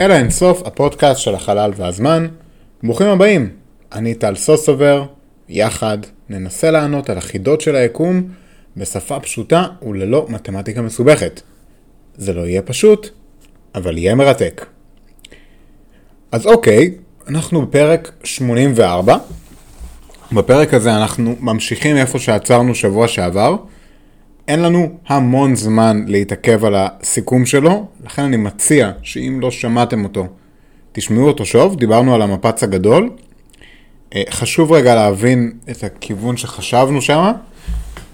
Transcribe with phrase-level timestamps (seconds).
[0.00, 2.26] אל האינסוף, הפודקאסט של החלל והזמן.
[2.82, 3.50] ברוכים הבאים,
[3.92, 5.04] אני טל סוסובר,
[5.48, 5.98] יחד
[6.28, 8.22] ננסה לענות על החידות של היקום
[8.76, 11.40] בשפה פשוטה וללא מתמטיקה מסובכת.
[12.16, 13.08] זה לא יהיה פשוט,
[13.74, 14.66] אבל יהיה מרתק.
[16.32, 16.94] אז אוקיי,
[17.28, 19.16] אנחנו בפרק 84.
[20.32, 23.56] בפרק הזה אנחנו ממשיכים איפה שעצרנו שבוע שעבר.
[24.50, 30.26] אין לנו המון זמן להתעכב על הסיכום שלו, לכן אני מציע שאם לא שמעתם אותו,
[30.92, 33.10] תשמעו אותו שוב, דיברנו על המפץ הגדול.
[34.14, 37.32] אה, חשוב רגע להבין את הכיוון שחשבנו שם.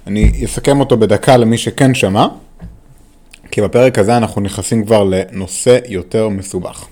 [0.06, 2.26] אני אסכם אותו בדקה למי שכן שמע,
[3.50, 6.86] כי בפרק הזה אנחנו נכנסים כבר לנושא יותר מסובך.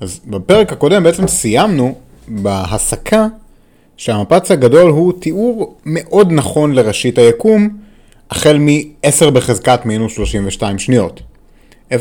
[0.00, 1.94] אז בפרק הקודם בעצם סיימנו
[2.28, 3.26] בהסקה
[3.96, 7.81] שהמפץ הגדול הוא תיאור מאוד נכון לראשית היקום,
[8.32, 11.22] החל מ-10 בחזקת מינוס 32 שניות.
[11.90, 11.96] 0.000032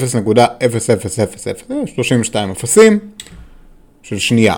[2.52, 3.00] אפסים
[4.04, 4.56] של שנייה.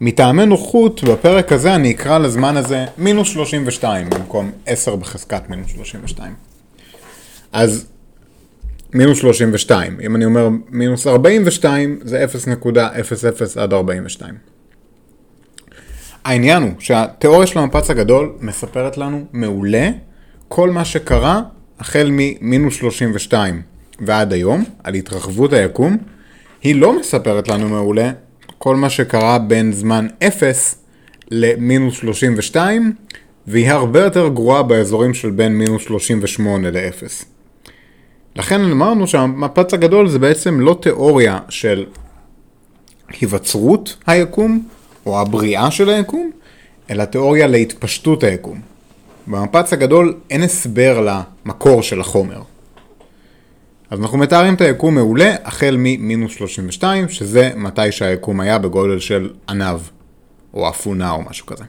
[0.00, 6.34] מטעמי נוחות, בפרק הזה אני אקרא לזמן הזה מינוס 32 במקום 10 בחזקת מינוס 32.
[7.52, 7.86] אז
[8.94, 14.34] מינוס 32, אם אני אומר מינוס 42 זה 0.00 עד 42.
[16.24, 19.90] העניין הוא שהתיאוריה של המפץ הגדול מספרת לנו מעולה
[20.48, 21.42] כל מה שקרה
[21.78, 23.62] החל ממינוס 32
[24.00, 25.96] ועד היום, על התרחבות היקום,
[26.62, 28.10] היא לא מספרת לנו מעולה
[28.58, 30.74] כל מה שקרה בין זמן 0
[31.30, 32.92] למינוס 32,
[33.46, 37.24] והיא הרבה יותר גרועה באזורים של בין מינוס 38 ל-0.
[38.36, 41.86] לכן אמרנו שהמפץ הגדול זה בעצם לא תיאוריה של
[43.08, 44.68] היווצרות היקום,
[45.06, 46.30] או הבריאה של היקום,
[46.90, 48.60] אלא תיאוריה להתפשטות היקום.
[49.28, 51.00] במפץ הגדול אין הסבר
[51.44, 52.42] למקור של החומר.
[53.90, 59.30] אז אנחנו מתארים את היקום מעולה החל ממינוס 32, שזה מתי שהיקום היה בגודל של
[59.48, 59.80] ענב,
[60.54, 61.64] או אפונה או משהו כזה.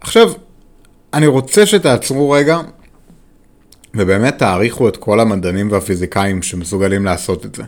[0.00, 0.32] עכשיו,
[1.14, 2.60] אני רוצה שתעצרו רגע,
[3.94, 7.62] ובאמת תעריכו את כל המדענים והפיזיקאים שמסוגלים לעשות את זה.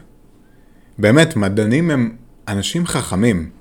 [0.99, 2.17] באמת, מדענים הם
[2.49, 3.58] אנשים חכמים.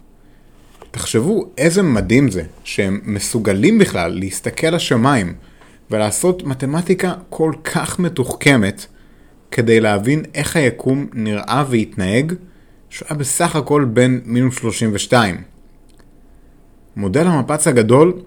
[0.91, 5.33] תחשבו איזה מדהים זה שהם מסוגלים בכלל להסתכל לשמיים
[5.91, 8.85] ולעשות מתמטיקה כל כך מתוחכמת
[9.51, 12.33] כדי להבין איך היקום נראה והתנהג
[12.89, 15.41] שהוא היה בסך הכל בין מינוס 32.
[16.95, 18.21] מודל המפץ הגדול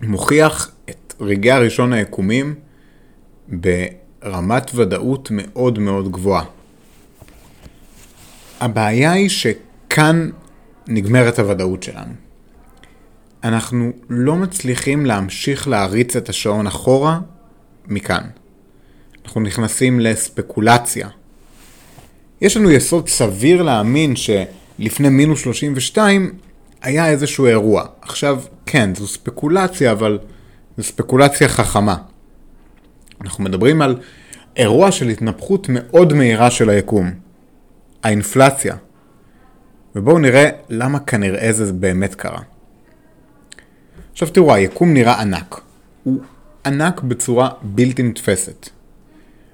[0.00, 2.54] מוכיח את רגעי הראשון היקומים
[3.48, 6.44] ברמת ודאות מאוד מאוד גבוהה.
[8.60, 10.30] הבעיה היא שכאן
[10.86, 12.12] נגמרת הוודאות שלנו.
[13.44, 17.20] אנחנו לא מצליחים להמשיך להריץ את השעון אחורה
[17.86, 18.24] מכאן.
[19.24, 21.08] אנחנו נכנסים לספקולציה.
[22.40, 26.32] יש לנו יסוד סביר להאמין שלפני מינוס 32
[26.82, 27.84] היה איזשהו אירוע.
[28.00, 30.18] עכשיו, כן, זו ספקולציה, אבל
[30.76, 31.96] זו ספקולציה חכמה.
[33.20, 33.96] אנחנו מדברים על
[34.56, 37.10] אירוע של התנפחות מאוד מהירה של היקום.
[38.02, 38.76] האינפלציה.
[39.96, 42.40] ובואו נראה למה כנראה זה באמת קרה.
[44.12, 45.60] עכשיו תראו, היקום נראה ענק.
[46.02, 46.20] הוא
[46.66, 48.68] ענק בצורה בלתי נתפסת.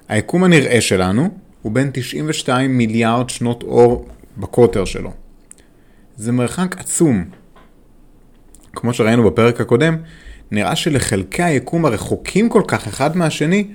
[0.08, 1.28] היקום הנראה שלנו
[1.62, 5.12] הוא בין 92 מיליארד שנות אור בקוטר שלו.
[6.16, 7.24] זה מרחק עצום.
[8.72, 9.96] כמו שראינו בפרק הקודם,
[10.50, 13.68] נראה שלחלקי היקום הרחוקים כל כך אחד מהשני,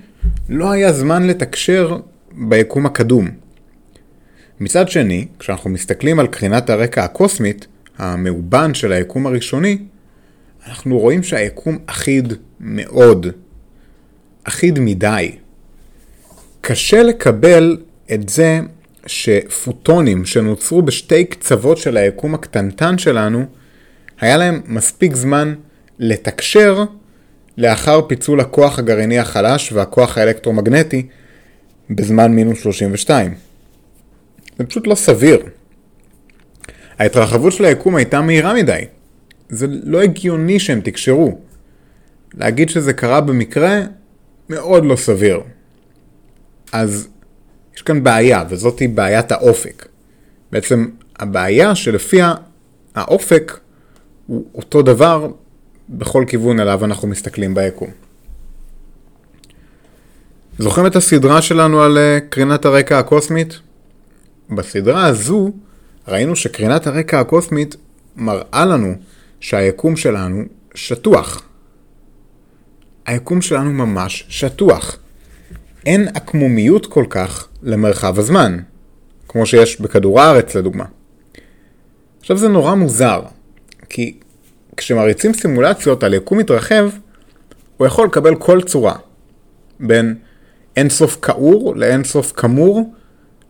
[0.48, 1.98] לא היה זמן לתקשר
[2.32, 3.45] ביקום הקדום.
[4.60, 7.66] מצד שני, כשאנחנו מסתכלים על קרינת הרקע הקוסמית,
[7.98, 9.78] המאובן של היקום הראשוני,
[10.68, 13.26] אנחנו רואים שהיקום אחיד מאוד.
[14.44, 15.32] אחיד מדי.
[16.60, 17.76] קשה לקבל
[18.12, 18.60] את זה
[19.06, 23.44] שפוטונים שנוצרו בשתי קצוות של היקום הקטנטן שלנו,
[24.20, 25.54] היה להם מספיק זמן
[25.98, 26.84] לתקשר
[27.58, 31.06] לאחר פיצול הכוח הגרעיני החלש והכוח האלקטרומגנטי
[31.90, 33.45] בזמן מינוס 32.
[34.58, 35.40] זה פשוט לא סביר.
[36.98, 38.84] ההתרחבות של היקום הייתה מהירה מדי.
[39.48, 41.38] זה לא הגיוני שהם תקשרו.
[42.34, 43.80] להגיד שזה קרה במקרה,
[44.48, 45.40] מאוד לא סביר.
[46.72, 47.08] אז
[47.76, 49.88] יש כאן בעיה, וזאת בעיית האופק.
[50.52, 50.86] בעצם
[51.18, 52.34] הבעיה שלפיה
[52.94, 53.60] האופק
[54.26, 55.30] הוא אותו דבר
[55.88, 57.90] בכל כיוון עליו אנחנו מסתכלים ביקום.
[60.58, 63.58] זוכרים את הסדרה שלנו על אה, קרינת הרקע הקוסמית?
[64.50, 65.52] בסדרה הזו
[66.08, 67.76] ראינו שקרינת הרקע הקוסמית
[68.16, 68.94] מראה לנו
[69.40, 70.42] שהיקום שלנו
[70.74, 71.42] שטוח.
[73.06, 74.98] היקום שלנו ממש שטוח.
[75.86, 78.58] אין עקמומיות כל כך למרחב הזמן,
[79.28, 80.84] כמו שיש בכדור הארץ לדוגמה.
[82.20, 83.22] עכשיו זה נורא מוזר,
[83.88, 84.18] כי
[84.76, 86.90] כשמריצים סימולציות על יקום מתרחב,
[87.76, 88.94] הוא יכול לקבל כל צורה,
[89.80, 90.14] בין
[90.76, 92.94] אינסוף כעור לאינסוף כמור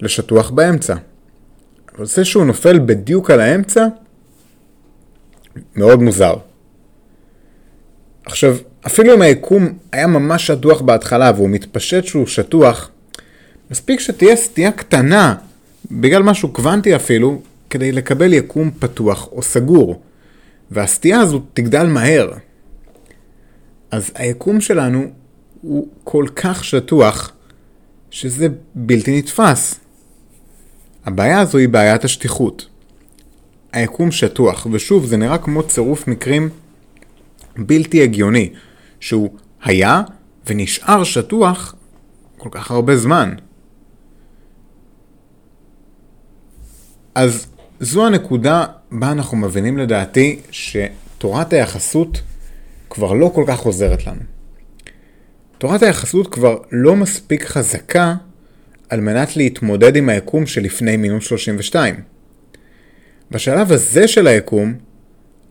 [0.00, 0.94] לשטוח באמצע.
[1.96, 3.86] אבל זה שהוא נופל בדיוק על האמצע,
[5.76, 6.34] מאוד מוזר.
[8.26, 8.56] עכשיו,
[8.86, 12.90] אפילו אם היקום היה ממש שטוח בהתחלה והוא מתפשט שהוא שטוח,
[13.70, 15.34] מספיק שתהיה סטייה קטנה,
[15.90, 20.02] בגלל משהו קוונטי אפילו, כדי לקבל יקום פתוח או סגור.
[20.70, 22.32] והסטייה הזו תגדל מהר.
[23.90, 25.06] אז היקום שלנו
[25.62, 27.32] הוא כל כך שטוח,
[28.10, 29.85] שזה בלתי נתפס.
[31.06, 32.66] הבעיה הזו היא בעיית השטיחות.
[33.72, 36.48] היקום שטוח, ושוב, זה נראה כמו צירוף מקרים
[37.56, 38.52] בלתי הגיוני,
[39.00, 40.02] שהוא היה
[40.46, 41.74] ונשאר שטוח
[42.38, 43.34] כל כך הרבה זמן.
[47.14, 47.46] אז
[47.80, 52.20] זו הנקודה בה אנחנו מבינים לדעתי שתורת היחסות
[52.90, 54.20] כבר לא כל כך עוזרת לנו.
[55.58, 58.14] תורת היחסות כבר לא מספיק חזקה
[58.88, 61.94] על מנת להתמודד עם היקום שלפני מינוס 32.
[63.30, 64.74] בשלב הזה של היקום,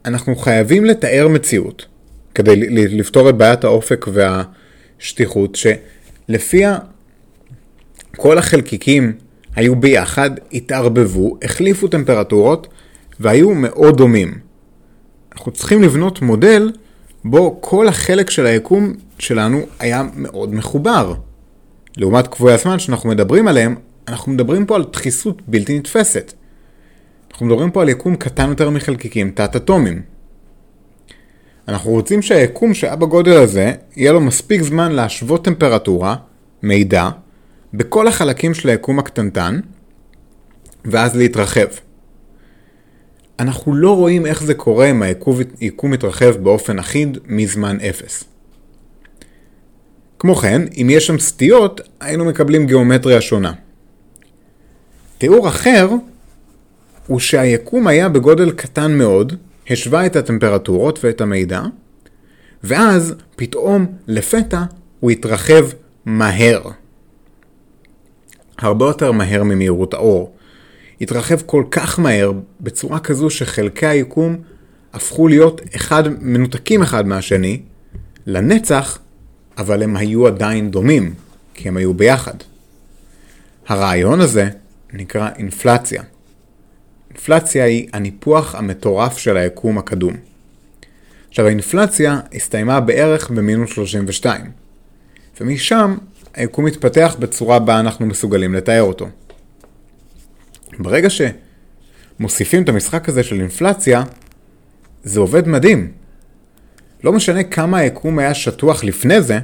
[0.05, 1.85] אנחנו חייבים לתאר מציאות,
[2.35, 2.55] כדי
[2.97, 5.57] לפתור את בעיית האופק והשטיחות,
[6.27, 6.77] שלפיה
[8.15, 9.13] כל החלקיקים
[9.55, 12.67] היו ביחד, התערבבו, החליפו טמפרטורות
[13.19, 14.39] והיו מאוד דומים.
[15.33, 16.71] אנחנו צריכים לבנות מודל
[17.25, 21.13] בו כל החלק של היקום שלנו היה מאוד מחובר.
[21.97, 23.75] לעומת קבועי הזמן שאנחנו מדברים עליהם,
[24.07, 26.33] אנחנו מדברים פה על דחיסות בלתי נתפסת.
[27.31, 30.01] אנחנו מדברים פה על יקום קטן יותר מחלקיקים תת-אטומיים.
[31.67, 36.15] אנחנו רוצים שהיקום שהיה בגודל הזה, יהיה לו מספיק זמן להשוות טמפרטורה,
[36.63, 37.09] מידע,
[37.73, 39.59] בכל החלקים של היקום הקטנטן,
[40.85, 41.67] ואז להתרחב.
[43.39, 45.01] אנחנו לא רואים איך זה קורה אם
[45.59, 48.23] היקום מתרחב באופן אחיד מזמן אפס.
[50.19, 53.53] כמו כן, אם יש שם סטיות, היינו מקבלים גיאומטריה שונה.
[55.17, 55.89] תיאור אחר
[57.07, 59.33] הוא שהיקום היה בגודל קטן מאוד,
[59.69, 61.61] השווה את הטמפרטורות ואת המידע,
[62.63, 64.63] ואז פתאום לפתע
[64.99, 65.65] הוא התרחב
[66.05, 66.61] מהר.
[68.57, 70.35] הרבה יותר מהר ממהירות האור.
[71.01, 72.31] התרחב כל כך מהר,
[72.61, 74.35] בצורה כזו שחלקי היקום
[74.93, 77.61] הפכו להיות אחד, מנותקים אחד מהשני,
[78.27, 78.99] לנצח,
[79.57, 81.13] אבל הם היו עדיין דומים,
[81.53, 82.33] כי הם היו ביחד.
[83.67, 84.49] הרעיון הזה
[84.93, 86.03] נקרא אינפלציה.
[87.09, 90.13] אינפלציה היא הניפוח המטורף של היקום הקדום.
[91.29, 94.51] עכשיו האינפלציה הסתיימה בערך במינוס 32,
[95.41, 95.97] ומשם
[96.33, 99.07] היקום מתפתח בצורה בה אנחנו מסוגלים לתאר אותו.
[100.79, 104.03] ברגע שמוסיפים את המשחק הזה של אינפלציה,
[105.03, 105.91] זה עובד מדהים.
[107.03, 109.39] לא משנה כמה היקום היה שטוח לפני זה,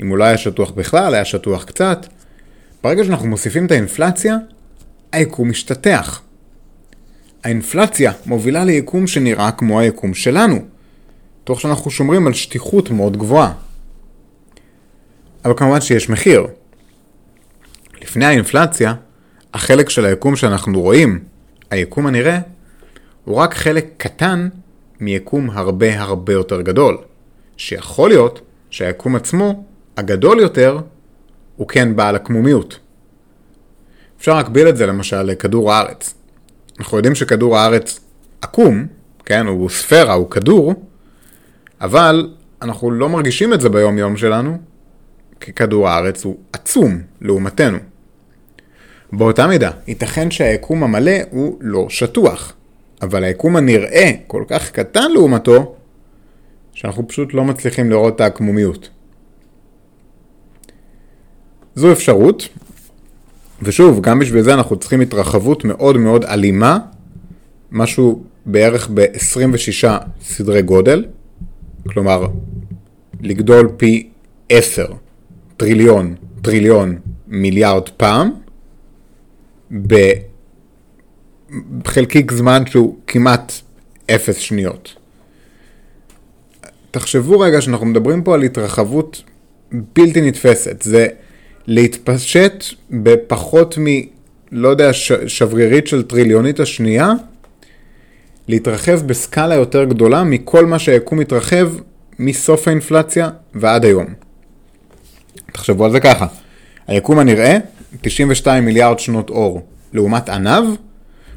[0.00, 2.06] אם הוא לא היה שטוח בכלל, היה שטוח קצת,
[2.82, 4.36] ברגע שאנחנו מוסיפים את האינפלציה,
[5.12, 6.22] היקום משתטח.
[7.44, 10.64] האינפלציה מובילה ליקום שנראה כמו היקום שלנו,
[11.44, 13.52] תוך שאנחנו שומרים על שטיחות מאוד גבוהה.
[15.44, 16.46] אבל כמובן שיש מחיר.
[18.02, 18.94] לפני האינפלציה,
[19.54, 21.24] החלק של היקום שאנחנו רואים,
[21.70, 22.38] היקום הנראה,
[23.24, 24.48] הוא רק חלק קטן
[25.04, 26.98] מיקום הרבה הרבה יותר גדול,
[27.56, 29.64] שיכול להיות שהיקום עצמו,
[29.96, 30.78] הגדול יותר,
[31.56, 32.78] הוא כן בעל עקמומיות.
[34.18, 36.14] אפשר להקביל את זה למשל לכדור הארץ.
[36.78, 38.00] אנחנו יודעים שכדור הארץ
[38.42, 38.86] עקום,
[39.24, 40.74] כן, הוא ספירה, הוא כדור,
[41.80, 42.30] אבל
[42.62, 44.58] אנחנו לא מרגישים את זה ביום יום שלנו,
[45.40, 47.78] כי כדור הארץ הוא עצום לעומתנו.
[49.12, 52.52] באותה מידה, ייתכן שהיקום המלא הוא לא שטוח,
[53.04, 55.74] אבל היקום הנראה כל כך קטן לעומתו,
[56.72, 58.88] שאנחנו פשוט לא מצליחים לראות את העקמומיות.
[61.74, 62.48] זו אפשרות,
[63.62, 66.78] ושוב, גם בשביל זה אנחנו צריכים התרחבות מאוד מאוד אלימה,
[67.70, 69.88] משהו בערך ב-26
[70.22, 71.04] סדרי גודל,
[71.88, 72.26] כלומר,
[73.20, 74.08] לגדול פי
[74.48, 74.86] 10
[75.56, 78.30] טריליון, טריליון, מיליארד פעם,
[81.82, 83.52] בחלקיק זמן שהוא כמעט
[84.10, 84.94] אפס שניות.
[86.90, 89.22] תחשבו רגע שאנחנו מדברים פה על התרחבות
[89.72, 90.82] בלתי נתפסת.
[90.82, 91.06] זה
[91.66, 93.84] להתפשט בפחות מ...
[94.52, 95.12] לא יודע, ש...
[95.12, 97.12] שברירית של טריליונית השנייה,
[98.48, 101.68] להתרחב בסקאלה יותר גדולה מכל מה שהיקום מתרחב
[102.18, 104.06] מסוף האינפלציה ועד היום.
[105.52, 106.26] תחשבו על זה ככה,
[106.86, 107.58] היקום הנראה,
[108.00, 110.64] 92 מיליארד שנות אור, לעומת ענב,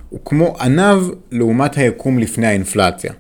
[0.10, 3.14] הוא כמו ענב לעומת היקום לפני האינפלציה.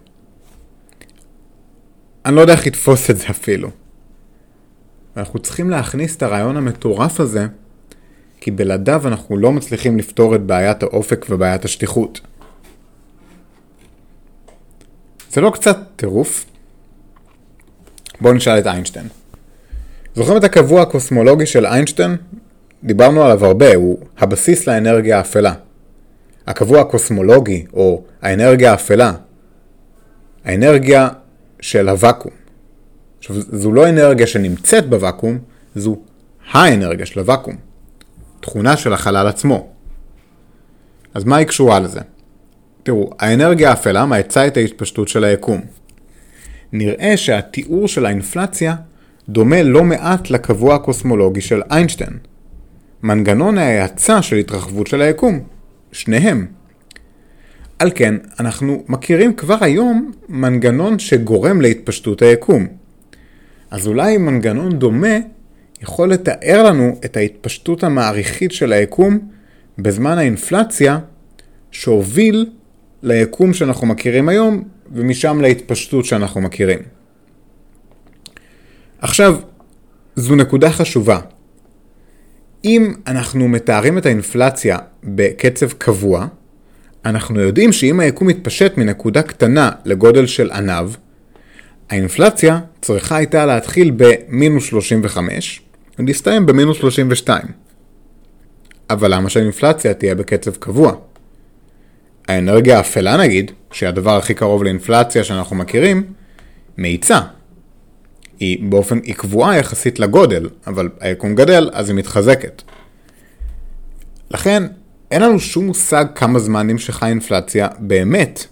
[2.25, 3.70] אני לא יודע איך לתפוס את זה אפילו.
[5.15, 7.48] ואנחנו צריכים להכניס את הרעיון המטורף הזה,
[8.39, 12.22] כי בלעדיו אנחנו לא מצליחים לפתור את בעיית האופק ובעיית השטיחות.
[15.32, 16.46] זה לא קצת טירוף?
[18.22, 19.08] בואו נשאל את איינשטיין.
[20.15, 22.17] זוכרים את הקבוע הקוסמולוגי של איינשטיין?
[22.84, 25.53] דיברנו עליו הרבה, הוא הבסיס לאנרגיה האפלה.
[26.48, 29.13] הקבוע הקוסמולוגי, או האנרגיה האפלה,
[30.46, 31.10] האנרגיה
[31.60, 32.32] של הוואקום.
[33.18, 35.38] עכשיו, זו לא אנרגיה שנמצאת בוואקום,
[35.75, 35.98] זו
[36.51, 37.56] האנרגיה של הוואקום.
[38.39, 39.68] תכונה של החלל עצמו.
[41.13, 42.00] אז מה היא קשורה לזה?
[42.84, 45.62] תראו, האנרגיה האפלה מאצה את ההתפשטות של היקום.
[46.72, 48.75] נראה שהתיאור של האינפלציה
[49.30, 52.18] דומה לא מעט לקבוע הקוסמולוגי של איינשטיין.
[53.04, 55.39] מנגנון ההאצה של התרחבות של היקום.
[55.98, 56.48] שניהם.
[57.80, 62.68] על כן, אנחנו מכירים כבר היום מנגנון שגורם להתפשטות היקום.
[63.72, 65.18] אז אולי מנגנון דומה
[65.82, 69.20] יכול לתאר לנו את ההתפשטות המעריכית של היקום
[69.77, 71.00] בזמן האינפלציה
[71.72, 72.50] שהוביל
[73.04, 76.80] ליקום שאנחנו מכירים היום ומשם להתפשטות שאנחנו מכירים.
[79.00, 79.39] עכשיו,
[80.16, 81.20] זו נקודה חשובה.
[82.65, 86.27] אם אנחנו מתארים את האינפלציה בקצב קבוע,
[87.05, 90.89] אנחנו יודעים שאם היקום יתפשט מנקודה קטנה לגודל של ענב,
[91.89, 95.61] האינפלציה צריכה הייתה להתחיל במינוס 35
[95.99, 97.41] ולהסתיים במינוס 32.
[98.89, 100.93] אבל למה שהאינפלציה תהיה בקצב קבוע?
[102.27, 106.03] האנרגיה האפלה נגיד, שהיא הדבר הכי קרוב לאינפלציה שאנחנו מכירים,
[106.77, 107.19] מאיצה.
[108.39, 112.62] היא באופן, היא קבועה יחסית לגודל, אבל היקום גדל אז היא מתחזקת.
[114.32, 114.63] לכן,
[115.12, 118.46] אין לנו שום מושג כמה זמן נמשכה אינפלציה באמת.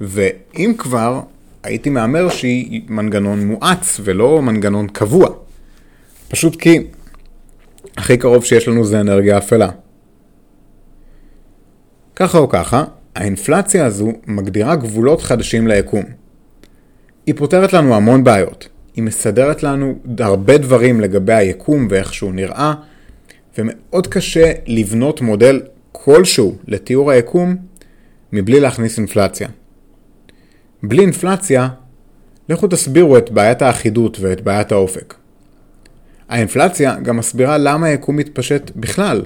[0.00, 1.20] ואם כבר,
[1.62, 5.28] הייתי מהמר שהיא מנגנון מואץ ולא מנגנון קבוע.
[6.28, 6.86] פשוט כי
[7.96, 9.68] הכי קרוב שיש לנו זה אנרגיה אפלה.
[12.16, 16.04] ככה או ככה, האינפלציה הזו מגדירה גבולות חדשים ליקום.
[17.26, 18.68] היא פותרת לנו המון בעיות.
[18.96, 22.74] היא מסדרת לנו הרבה דברים לגבי היקום ואיך שהוא נראה,
[23.58, 25.62] ומאוד קשה לבנות מודל
[25.92, 27.56] כלשהו לתיאור היקום
[28.32, 29.48] מבלי להכניס אינפלציה.
[30.82, 31.68] בלי אינפלציה,
[32.48, 35.14] לכו תסבירו את בעיית האחידות ואת בעיית האופק.
[36.28, 39.22] האינפלציה גם מסבירה למה היקום מתפשט בכלל.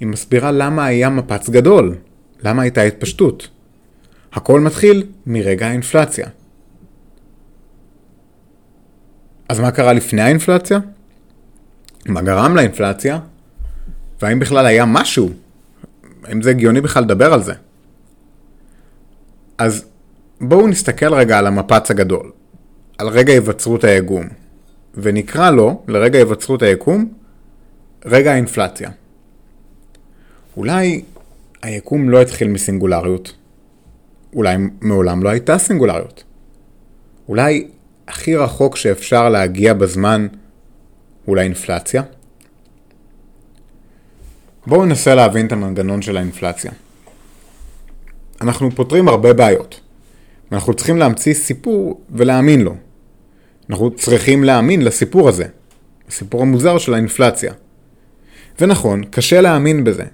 [0.00, 1.96] היא מסבירה למה היה מפץ גדול,
[2.44, 3.48] למה הייתה התפשטות.
[4.32, 6.26] הכל מתחיל מרגע האינפלציה.
[9.52, 10.78] אז מה קרה לפני האינפלציה?
[12.06, 13.18] מה גרם לאינפלציה?
[14.22, 15.30] והאם בכלל היה משהו?
[16.24, 17.52] האם זה הגיוני בכלל לדבר על זה?
[19.58, 19.84] אז
[20.40, 22.32] בואו נסתכל רגע על המפץ הגדול,
[22.98, 24.28] על רגע היווצרות היקום,
[24.94, 27.12] ונקרא לו, לרגע היווצרות היקום,
[28.04, 28.90] רגע האינפלציה.
[30.56, 31.02] אולי
[31.62, 33.34] היקום לא התחיל מסינגולריות.
[34.34, 36.24] אולי מעולם לא הייתה סינגולריות.
[37.28, 37.68] אולי
[38.12, 40.26] הכי רחוק שאפשר להגיע בזמן
[41.24, 42.02] הוא לאינפלציה?
[44.66, 46.70] בואו ננסה להבין את המנגנון של האינפלציה.
[48.40, 49.80] אנחנו פותרים הרבה בעיות.
[50.50, 52.74] ואנחנו צריכים להמציא סיפור ולהאמין לו.
[53.70, 55.44] אנחנו צריכים להאמין לסיפור הזה,
[56.08, 57.52] הסיפור המוזר של האינפלציה.
[58.60, 60.04] ונכון, קשה להאמין בזה.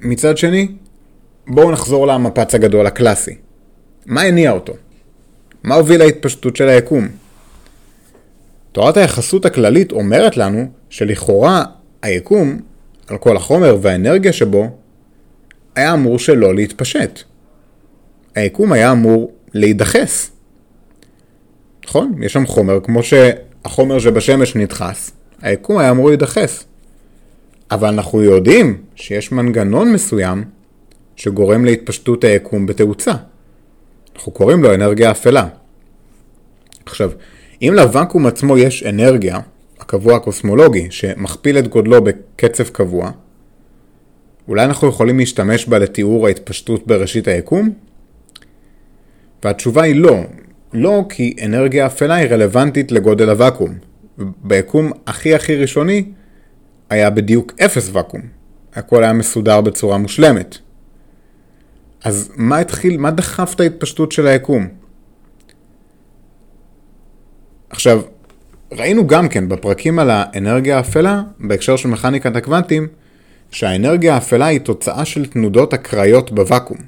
[0.00, 0.68] מצד שני,
[1.46, 3.36] בואו נחזור למפץ הגדול הקלאסי.
[4.06, 4.72] מה הניע אותו?
[5.64, 7.08] מה הוביל להתפשטות של היקום?
[8.72, 11.64] תורת היחסות הכללית אומרת לנו שלכאורה
[12.02, 12.60] היקום,
[13.06, 14.70] על כל החומר והאנרגיה שבו,
[15.74, 17.20] היה אמור שלא להתפשט.
[18.34, 20.30] היקום היה אמור להידחס.
[21.86, 22.22] נכון?
[22.22, 25.10] יש שם חומר, כמו שהחומר שבשמש נדחס,
[25.42, 26.64] היקום היה אמור להידחס.
[27.70, 30.44] אבל אנחנו יודעים שיש מנגנון מסוים
[31.16, 33.12] שגורם להתפשטות היקום בתאוצה.
[34.16, 35.48] אנחנו קוראים לו אנרגיה אפלה.
[36.86, 37.10] עכשיו,
[37.62, 39.38] אם לוואקום עצמו יש אנרגיה,
[39.80, 43.10] הקבוע הקוסמולוגי, שמכפיל את גודלו בקצב קבוע,
[44.48, 47.72] אולי אנחנו יכולים להשתמש בה לתיאור ההתפשטות בראשית היקום?
[49.44, 50.16] והתשובה היא לא.
[50.72, 53.74] לא כי אנרגיה אפלה היא רלוונטית לגודל הוואקום.
[54.18, 56.04] ביקום הכי הכי ראשוני
[56.90, 58.20] היה בדיוק אפס ואקום.
[58.74, 60.58] הכל היה מסודר בצורה מושלמת.
[62.04, 64.68] אז מה התחיל, מה דחף את ההתפשטות של היקום?
[67.70, 68.02] עכשיו,
[68.72, 72.88] ראינו גם כן בפרקים על האנרגיה האפלה, בהקשר של מכניקת הקוונטים,
[73.50, 76.78] שהאנרגיה האפלה היא תוצאה של תנודות אקראיות בוואקום.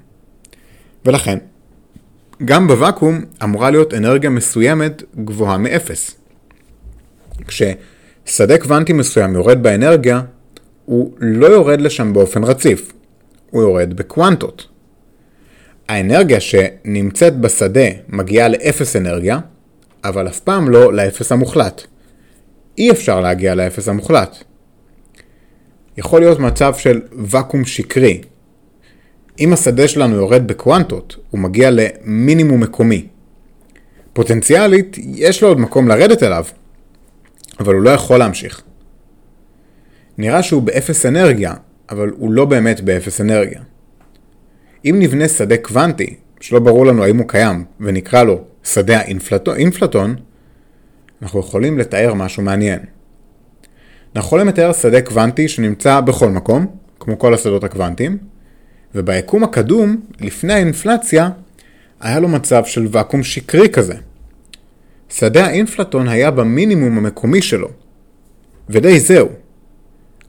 [1.04, 1.38] ולכן,
[2.44, 6.16] גם בוואקום אמורה להיות אנרגיה מסוימת גבוהה מאפס.
[7.46, 10.20] כששדה קוונטי מסוים יורד באנרגיה,
[10.84, 12.92] הוא לא יורד לשם באופן רציף,
[13.50, 14.75] הוא יורד בקוונטות.
[15.88, 19.38] האנרגיה שנמצאת בשדה מגיעה לאפס אנרגיה,
[20.04, 21.82] אבל אף פעם לא לאפס המוחלט.
[22.78, 24.36] אי אפשר להגיע לאפס המוחלט.
[25.96, 28.20] יכול להיות מצב של ואקום שקרי.
[29.40, 33.06] אם השדה שלנו יורד בקוונטות, הוא מגיע למינימום מקומי.
[34.12, 36.44] פוטנציאלית, יש לו עוד מקום לרדת אליו,
[37.60, 38.62] אבל הוא לא יכול להמשיך.
[40.18, 41.54] נראה שהוא באפס אנרגיה,
[41.90, 43.60] אבל הוא לא באמת באפס אנרגיה.
[44.90, 50.16] אם נבנה שדה קוונטי, שלא ברור לנו האם הוא קיים, ונקרא לו שדה האינפלטון,
[51.22, 52.78] אנחנו יכולים לתאר משהו מעניין.
[54.16, 56.66] אנחנו יכולים לתאר שדה קוונטי שנמצא בכל מקום,
[57.00, 58.18] כמו כל השדות הקוונטיים,
[58.94, 61.30] וביקום הקדום, לפני האינפלציה,
[62.00, 63.94] היה לו מצב של ואקום שקרי כזה.
[65.08, 67.68] שדה האינפלטון היה במינימום המקומי שלו,
[68.68, 69.28] ודי זהו.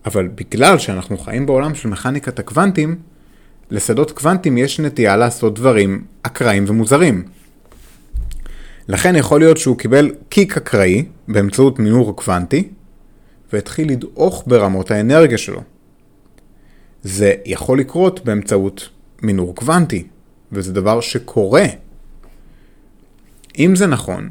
[0.05, 2.95] אבל בגלל שאנחנו חיים בעולם של מכניקת הקוונטים,
[3.71, 7.23] לשדות קוונטיים יש נטייה לעשות דברים אקראיים ומוזרים.
[8.87, 12.69] לכן יכול להיות שהוא קיבל קיק אקראי באמצעות מינור קוונטי,
[13.53, 15.61] והתחיל לדעוך ברמות האנרגיה שלו.
[17.03, 18.89] זה יכול לקרות באמצעות
[19.21, 20.07] מינור קוונטי,
[20.51, 21.65] וזה דבר שקורה.
[23.59, 24.29] אם זה נכון,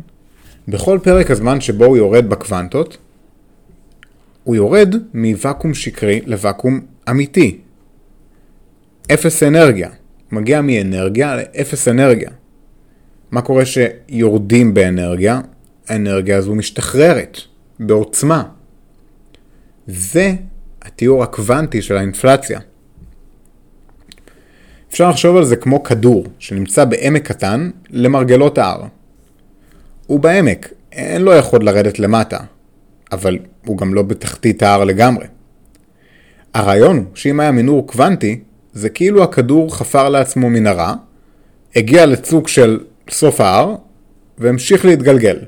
[0.69, 2.97] בכל פרק הזמן שבו הוא יורד בקוונטות,
[4.45, 7.61] הוא יורד מוואקום שקרי לוואקום אמיתי.
[9.15, 9.91] אפס אנרגיה.
[10.33, 12.31] מגיע מאנרגיה לאפס אנרגיה.
[13.31, 15.41] מה קורה שיורדים באנרגיה?
[15.89, 17.39] האנרגיה הזו משתחררת
[17.81, 18.43] בעוצמה.
[19.87, 20.35] זה
[20.83, 22.61] התיאור הקוונטי של האינפלציה.
[24.91, 28.85] אפשר לחשוב על זה כמו כדור שנמצא בעמק קטן למרגלות ההר.
[30.07, 32.39] הוא בעמק, אין לו יכול לרדת למטה,
[33.13, 35.27] אבל הוא גם לא בתחתית ההר לגמרי.
[36.55, 38.41] הרעיון הוא שאם היה מינור קוונטי,
[38.77, 40.95] זה כאילו הכדור חפר לעצמו מנהרה,
[41.77, 43.75] הגיע לצוק של סוף ההר,
[44.39, 45.39] והמשיך להתגלגל.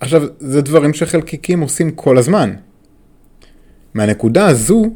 [0.00, 2.54] עכשיו, זה דברים שחלקיקים עושים כל הזמן.
[3.94, 4.90] מהנקודה הזו,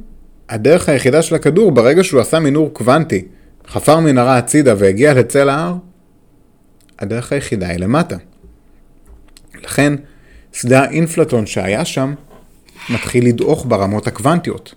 [0.48, 3.24] הדרך היחידה של הכדור, ברגע שהוא עשה מינור קוונטי,
[3.68, 5.74] חפר מנהרה הצידה והגיע לצל ההר,
[6.98, 8.16] הדרך היחידה היא למטה.
[9.62, 9.92] לכן,
[10.52, 12.14] שדה האינפלטון שהיה שם,
[12.90, 14.74] מתחיל לדעוך ברמות הקוונטיות.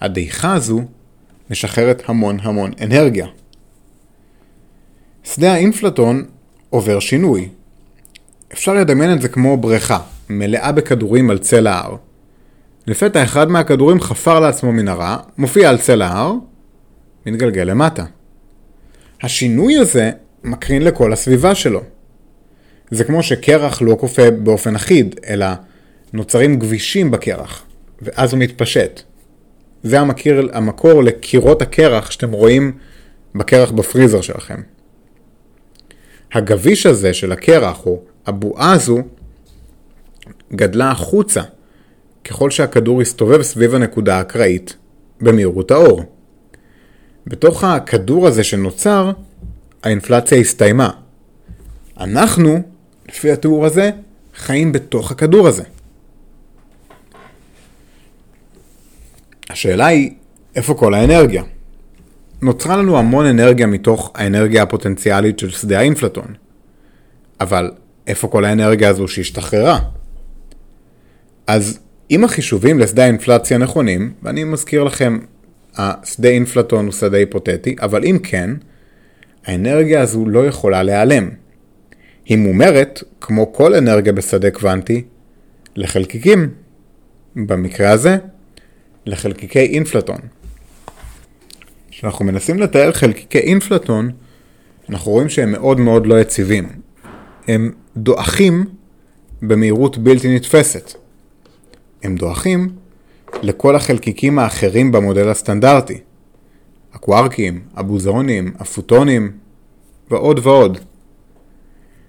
[0.00, 0.82] הדעיכה הזו
[1.50, 3.26] משחררת המון המון אנרגיה.
[5.24, 6.24] שדה האינפלטון
[6.70, 7.48] עובר שינוי.
[8.52, 9.98] אפשר לדמיין את זה כמו בריכה,
[10.30, 11.96] מלאה בכדורים על צל ההר.
[12.86, 16.32] לפתע אחד מהכדורים חפר לעצמו מנהרה, מופיע על צל ההר,
[17.26, 18.04] מתגלגל למטה.
[19.22, 20.10] השינוי הזה
[20.44, 21.80] מקרין לכל הסביבה שלו.
[22.90, 25.46] זה כמו שקרח לא קופא באופן אחיד, אלא
[26.12, 27.64] נוצרים גבישים בקרח,
[28.02, 29.02] ואז הוא מתפשט.
[29.82, 32.72] זה המקיר, המקור לקירות הקרח שאתם רואים
[33.34, 34.60] בקרח בפריזר שלכם.
[36.32, 38.98] הגביש הזה של הקרח, או הבועה הזו,
[40.52, 41.42] גדלה החוצה
[42.24, 44.76] ככל שהכדור הסתובב סביב הנקודה האקראית
[45.20, 46.02] במהירות האור.
[47.26, 49.10] בתוך הכדור הזה שנוצר,
[49.82, 50.90] האינפלציה הסתיימה.
[52.00, 52.62] אנחנו,
[53.08, 53.90] לפי התיאור הזה,
[54.34, 55.62] חיים בתוך הכדור הזה.
[59.50, 60.10] השאלה היא,
[60.56, 61.42] איפה כל האנרגיה?
[62.42, 66.34] נוצרה לנו המון אנרגיה מתוך האנרגיה הפוטנציאלית של שדה האינפלטון.
[67.40, 67.70] אבל
[68.06, 69.78] איפה כל האנרגיה הזו שהשתחררה?
[71.46, 71.78] אז
[72.10, 75.18] אם החישובים לשדה האינפלציה נכונים, ואני מזכיר לכם,
[75.76, 78.50] השדה אינפלטון הוא שדה היפותטי, אבל אם כן,
[79.46, 81.30] האנרגיה הזו לא יכולה להיעלם.
[82.24, 85.04] היא מומרת, כמו כל אנרגיה בשדה קוונטי,
[85.76, 86.50] לחלקיקים.
[87.36, 88.16] במקרה הזה,
[89.06, 90.18] לחלקיקי אינפלטון.
[91.90, 94.10] כשאנחנו מנסים לתאר חלקיקי אינפלטון,
[94.88, 96.68] אנחנו רואים שהם מאוד מאוד לא יציבים.
[97.48, 98.64] הם דועכים
[99.42, 100.92] במהירות בלתי נתפסת.
[102.02, 102.68] הם דועכים
[103.42, 106.00] לכל החלקיקים האחרים במודל הסטנדרטי.
[106.92, 109.32] הקווארקים, הבוזונים, הפוטונים
[110.10, 110.78] ועוד ועוד.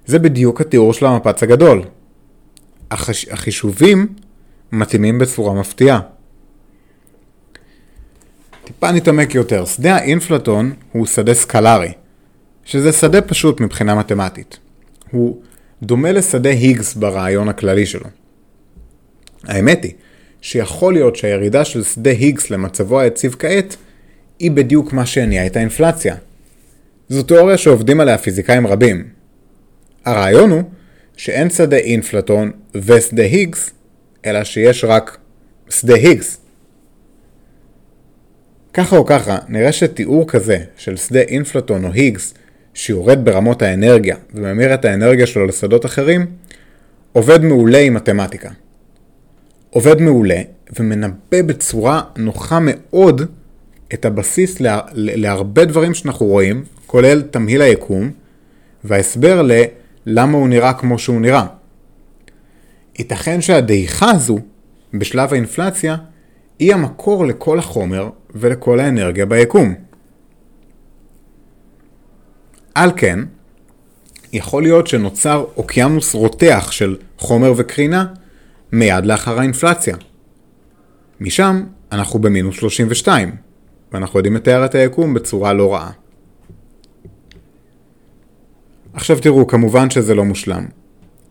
[0.05, 1.81] זה בדיוק התיאור של המפץ הגדול.
[2.91, 3.27] החש...
[3.27, 4.07] החישובים
[4.71, 5.99] מתאימים בצורה מפתיעה.
[8.67, 11.91] טיפה נתעמק יותר, שדה האינפלטון הוא שדה סקלרי,
[12.65, 14.57] שזה שדה פשוט מבחינה מתמטית.
[15.11, 15.41] הוא
[15.83, 18.05] דומה לשדה היגס ברעיון הכללי שלו.
[19.43, 19.93] האמת היא
[20.41, 23.75] שיכול להיות שהירידה של שדה היגס למצבו היציב כעת
[24.39, 26.15] היא בדיוק מה שהניע את האינפלציה.
[27.09, 29.07] זו תיאוריה שעובדים עליה פיזיקאים רבים.
[30.05, 30.63] הרעיון הוא
[31.17, 33.71] שאין שדה אינפלטון ושדה היגס,
[34.25, 35.17] אלא שיש רק
[35.69, 36.46] שדה היגס.
[38.77, 42.33] ככה או ככה, נראה שתיאור כזה של שדה אינפלטון או היגס,
[42.73, 46.25] שיורד ברמות האנרגיה וממיר את האנרגיה שלו לשדות אחרים,
[47.11, 48.49] עובד מעולה עם מתמטיקה.
[49.69, 50.41] עובד מעולה
[50.79, 53.21] ומנבא בצורה נוחה מאוד
[53.93, 58.11] את הבסיס לה, להרבה דברים שאנחנו רואים, כולל תמהיל היקום,
[58.83, 59.47] וההסבר
[60.05, 61.45] ללמה הוא נראה כמו שהוא נראה.
[62.99, 64.39] ייתכן שהדעיכה הזו,
[64.93, 65.95] בשלב האינפלציה,
[66.59, 69.73] היא המקור לכל החומר ולכל האנרגיה ביקום.
[72.75, 73.19] על כן,
[74.33, 78.05] יכול להיות שנוצר אוקיינוס רותח של חומר וקרינה
[78.71, 79.95] מיד לאחר האינפלציה.
[81.19, 83.35] משם אנחנו במינוס 32,
[83.91, 85.91] ואנחנו יודעים לתאר את היקום בצורה לא רעה.
[88.93, 90.65] עכשיו תראו, כמובן שזה לא מושלם.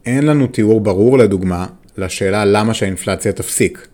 [0.07, 3.89] אין לנו תיאור ברור, לדוגמה, לשאלה למה שהאינפלציה תפסיק.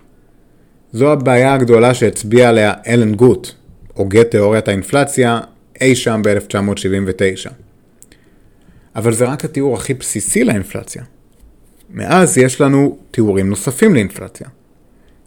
[0.92, 3.50] זו הבעיה הגדולה שהצביע עליה אלן גוט,
[3.94, 5.40] הוגה תיאוריית האינפלציה,
[5.81, 7.50] אי שם ב-1979.
[8.96, 11.02] אבל זה רק התיאור הכי בסיסי לאינפלציה.
[11.90, 14.48] מאז יש לנו תיאורים נוספים לאינפלציה.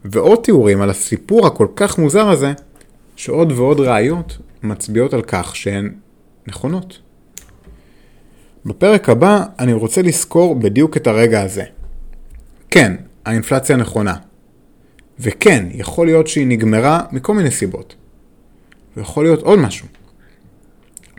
[0.06, 2.54] ועוד תיאורים על הסיפור הכל כך מוזר הזה,
[3.16, 5.94] שעוד ועוד ראיות מצביעות על כך שהן
[6.48, 7.00] נכונות.
[8.66, 11.64] בפרק הבא אני רוצה לזכור בדיוק את הרגע הזה.
[12.72, 14.16] כן, האינפלציה נכונה.
[15.20, 17.96] וכן, יכול להיות שהיא נגמרה מכל מיני סיבות.
[18.98, 19.88] ויכול להיות עוד משהו.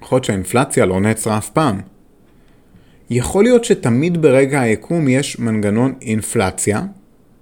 [0.03, 1.81] יכול להיות שהאינפלציה לא נעצרה אף פעם.
[3.11, 6.83] יכול להיות שתמיד ברגע היקום יש מנגנון אינפלציה,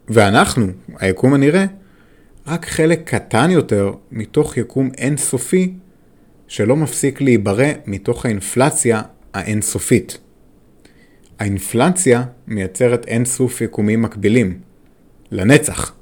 [0.09, 0.67] ואנחנו,
[0.99, 1.65] היקום הנראה,
[2.47, 5.73] רק חלק קטן יותר מתוך יקום אינסופי
[6.49, 9.03] שלא מפסיק להיברא מתוך האינפלציה
[9.35, 10.19] האינסופית.
[11.39, 14.59] האינפלציה מייצרת אינסוף יקומים מקבילים,
[15.31, 15.95] לנצח.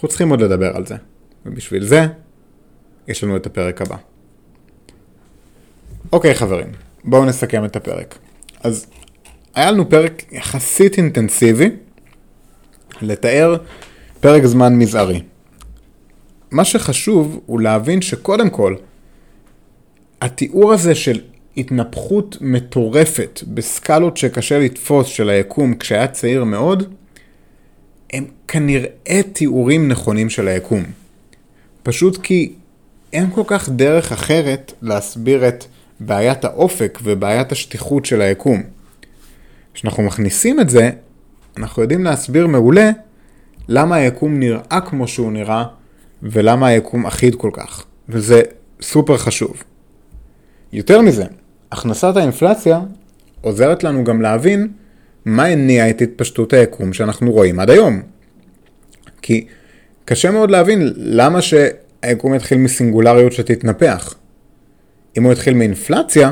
[0.00, 0.94] אנחנו צריכים עוד לדבר על זה,
[1.46, 2.06] ובשביל זה
[3.08, 3.96] יש לנו את הפרק הבא.
[6.12, 6.66] אוקיי חברים,
[7.04, 8.18] בואו נסכם את הפרק.
[8.62, 8.86] אז
[9.54, 11.70] היה לנו פרק יחסית אינטנסיבי
[13.02, 13.56] לתאר
[14.20, 15.22] פרק זמן מזערי.
[16.50, 18.76] מה שחשוב הוא להבין שקודם כל,
[20.20, 21.20] התיאור הזה של
[21.56, 26.94] התנפחות מטורפת בסקלות שקשה לתפוס של היקום כשהיה צעיר מאוד,
[28.12, 30.82] הם כנראה תיאורים נכונים של היקום.
[31.82, 32.52] פשוט כי
[33.12, 35.64] אין כל כך דרך אחרת להסביר את
[36.00, 38.62] בעיית האופק ובעיית השטיחות של היקום.
[39.74, 40.90] כשאנחנו מכניסים את זה,
[41.56, 42.90] אנחנו יודעים להסביר מעולה
[43.68, 45.64] למה היקום נראה כמו שהוא נראה
[46.22, 48.42] ולמה היקום אחיד כל כך, וזה
[48.82, 49.62] סופר חשוב.
[50.72, 51.24] יותר מזה,
[51.72, 52.80] הכנסת האינפלציה
[53.40, 54.68] עוזרת לנו גם להבין
[55.24, 58.02] מה הניע את התפשטות היקום שאנחנו רואים עד היום.
[59.22, 59.46] כי
[60.04, 64.14] קשה מאוד להבין למה שהיקום יתחיל מסינגולריות שתתנפח.
[65.18, 66.30] אם הוא יתחיל מאינפלציה,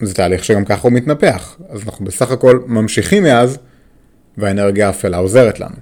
[0.00, 1.56] זה תהליך שגם ככה הוא מתנפח.
[1.68, 3.58] אז אנחנו בסך הכל ממשיכים מאז,
[4.38, 5.76] והאנרגיה האפלה עוזרת לנו.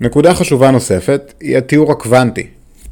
[0.00, 2.46] נקודה חשובה נוספת היא התיאור הקוונטי,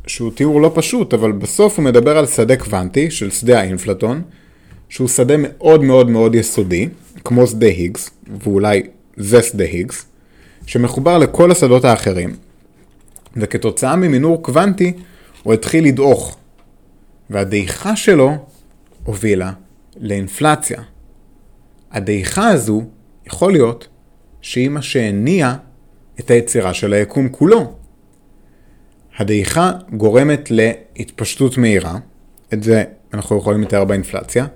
[0.06, 4.22] שהוא תיאור לא פשוט, אבל בסוף הוא מדבר על שדה קוונטי של שדה האינפלטון,
[4.88, 6.88] שהוא שדה מאוד מאוד מאוד יסודי,
[7.26, 8.10] כמו שדה היגס,
[8.40, 8.82] ואולי
[9.16, 10.06] זה שדה היגס,
[10.66, 12.36] שמחובר לכל השדות האחרים,
[13.36, 14.92] וכתוצאה ממינור קוונטי
[15.42, 16.36] הוא התחיל לדעוך,
[17.30, 18.32] והדעיכה שלו
[19.04, 19.52] הובילה
[19.96, 20.82] לאינפלציה.
[21.92, 22.82] הדעיכה הזו
[23.26, 23.88] יכול להיות
[24.40, 25.54] שהיא מה שהניע
[26.20, 27.74] את היצירה של היקום כולו.
[29.18, 31.98] הדעיכה גורמת להתפשטות מהירה,
[32.52, 32.84] את זה
[33.14, 34.46] אנחנו יכולים לתאר באינפלציה,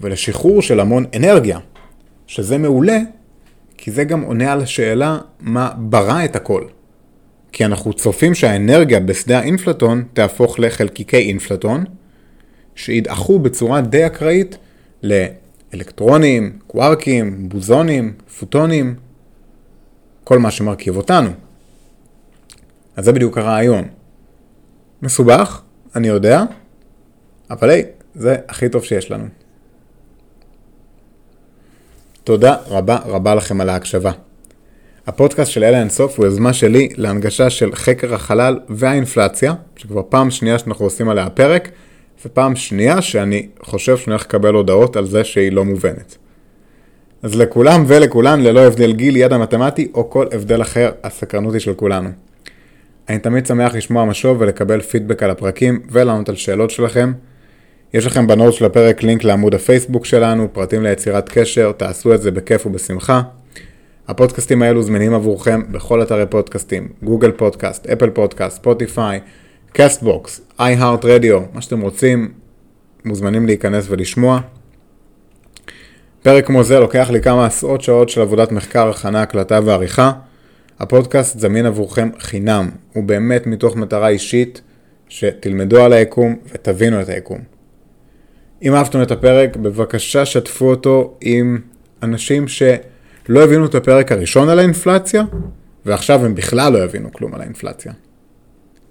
[0.00, 1.58] ולשחרור של המון אנרגיה,
[2.30, 2.98] שזה מעולה,
[3.76, 6.64] כי זה גם עונה על השאלה מה ברא את הכל.
[7.52, 11.84] כי אנחנו צופים שהאנרגיה בשדה האינפלטון תהפוך לחלקיקי אינפלטון,
[12.74, 14.56] שידעכו בצורה די אקראית
[15.02, 18.94] לאלקטרונים, קווארקים, בוזונים, פוטונים,
[20.24, 21.30] כל מה שמרכיב אותנו.
[22.96, 23.84] אז זה בדיוק הרעיון.
[25.02, 25.62] מסובך,
[25.96, 26.44] אני יודע,
[27.50, 29.39] אבל היי, זה הכי טוב שיש לנו.
[32.24, 34.10] תודה רבה רבה לכם על ההקשבה.
[35.06, 40.58] הפודקאסט של אלה אינסוף הוא יוזמה שלי להנגשה של חקר החלל והאינפלציה, שכבר פעם שנייה
[40.58, 41.68] שאנחנו עושים עליה פרק,
[42.24, 46.16] ופעם שנייה שאני חושב שאני הולך לקבל הודעות על זה שהיא לא מובנת.
[47.22, 51.74] אז לכולם ולכולן, ללא הבדל גיל, ידע מתמטי או כל הבדל אחר, הסקרנות היא של
[51.74, 52.10] כולנו.
[53.08, 57.12] אני תמיד שמח לשמוע משוב ולקבל פידבק על הפרקים ולענות על שאלות שלכם.
[57.94, 62.22] יש לכם ב note של הפרק לינק לעמוד הפייסבוק שלנו, פרטים ליצירת קשר, תעשו את
[62.22, 63.22] זה בכיף ובשמחה.
[64.08, 69.20] הפודקאסטים האלו זמינים עבורכם בכל אתרי פודקאסטים, Google Podcast, Apple Podcast, Spotify,
[69.72, 72.32] Castbox, iHeartRadio, מה שאתם רוצים,
[73.04, 74.40] מוזמנים להיכנס ולשמוע.
[76.22, 80.12] פרק כמו זה לוקח לי כמה עשרות שעות של עבודת מחקר, הכנה, הקלטה ועריכה.
[80.80, 84.60] הפודקאסט זמין עבורכם חינם, ובאמת מתוך מטרה אישית
[85.08, 87.59] שתלמדו על היקום ותבינו את היקום.
[88.62, 91.58] אם אהבתם את הפרק, בבקשה שתפו אותו עם
[92.02, 95.22] אנשים שלא הבינו את הפרק הראשון על האינפלציה,
[95.86, 97.92] ועכשיו הם בכלל לא יבינו כלום על האינפלציה.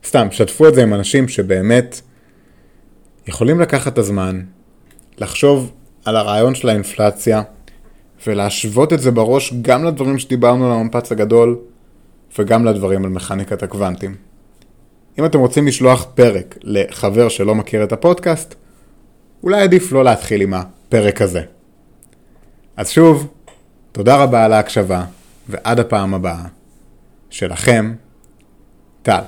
[0.05, 2.01] סתם, שתפו את זה עם אנשים שבאמת
[3.27, 4.41] יכולים לקחת את הזמן,
[5.17, 5.71] לחשוב
[6.05, 7.41] על הרעיון של האינפלציה,
[8.27, 11.57] ולהשוות את זה בראש גם לדברים שדיברנו על המפץ הגדול,
[12.39, 14.15] וגם לדברים על מכניקת הקוונטים.
[15.19, 18.55] אם אתם רוצים לשלוח פרק לחבר שלא מכיר את הפודקאסט,
[19.43, 21.41] אולי עדיף לא להתחיל עם הפרק הזה.
[22.77, 23.27] אז שוב,
[23.91, 25.05] תודה רבה על ההקשבה,
[25.49, 26.45] ועד הפעם הבאה.
[27.29, 27.93] שלכם,
[29.01, 29.21] טל.